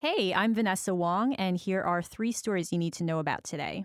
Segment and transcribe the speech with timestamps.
[0.00, 3.84] Hey, I'm Vanessa Wong, and here are three stories you need to know about today.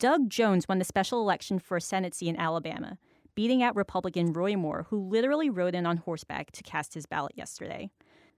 [0.00, 2.98] Doug Jones won the special election for a Senate seat in Alabama,
[3.36, 7.34] beating out Republican Roy Moore, who literally rode in on horseback to cast his ballot
[7.36, 7.88] yesterday.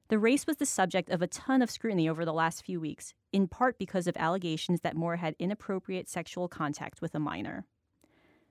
[0.08, 3.14] The race was the subject of a ton of scrutiny over the last few weeks,
[3.32, 7.64] in part because of allegations that Moore had inappropriate sexual contact with a minor.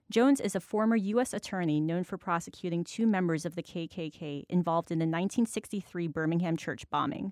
[0.10, 1.36] Jones is a former U.S.
[1.36, 6.90] attorney known for prosecuting two members of the KKK involved in the 1963 Birmingham church
[6.90, 7.32] bombing.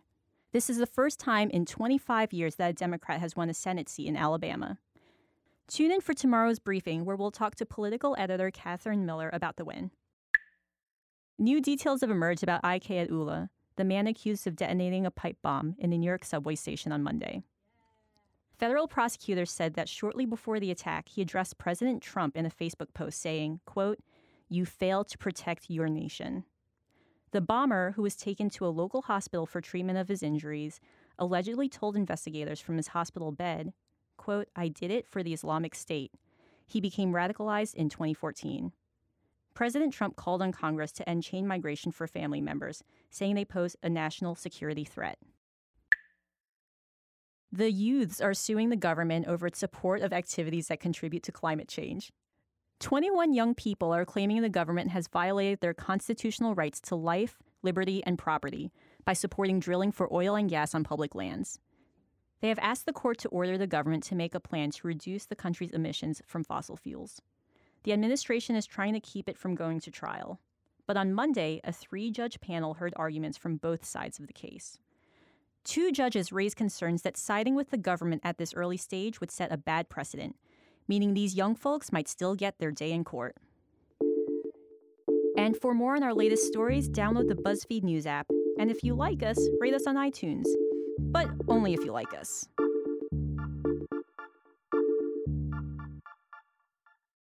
[0.54, 3.88] This is the first time in 25 years that a Democrat has won a Senate
[3.88, 4.78] seat in Alabama.
[5.70, 9.64] Tune in for tomorrow's briefing, where we'll talk to political editor Catherine Miller about the
[9.64, 9.92] win.
[11.40, 15.76] New details have emerged about Akayed Ullah, the man accused of detonating a pipe bomb
[15.80, 17.44] in the New York subway station on Monday.
[18.60, 22.94] Federal prosecutors said that shortly before the attack, he addressed President Trump in a Facebook
[22.94, 24.00] post saying, quote,
[24.50, 26.44] You fail to protect your nation.
[27.32, 30.80] The bomber, who was taken to a local hospital for treatment of his injuries,
[31.18, 33.74] allegedly told investigators from his hospital bed,
[34.18, 36.12] quote, I did it for the Islamic State.
[36.68, 38.74] He became radicalized in 2014.
[39.54, 43.76] President Trump called on Congress to end chain migration for family members, saying they pose
[43.82, 45.18] a national security threat.
[47.52, 51.68] The youths are suing the government over its support of activities that contribute to climate
[51.68, 52.14] change.
[52.82, 58.04] 21 young people are claiming the government has violated their constitutional rights to life, liberty,
[58.08, 58.72] and property
[59.06, 61.60] by supporting drilling for oil and gas on public lands.
[62.42, 65.26] They have asked the court to order the government to make a plan to reduce
[65.26, 67.22] the country's emissions from fossil fuels.
[67.84, 70.40] The administration is trying to keep it from going to trial.
[70.88, 74.80] But on Monday, a three judge panel heard arguments from both sides of the case.
[75.64, 79.52] Two judges raised concerns that siding with the government at this early stage would set
[79.52, 80.36] a bad precedent
[80.92, 83.38] meaning these young folks might still get their day in court.
[85.38, 88.28] And for more on our latest stories, download the BuzzFeed News app.
[88.60, 90.44] And if you like us, rate us on iTunes.
[91.00, 92.46] But only if you like us.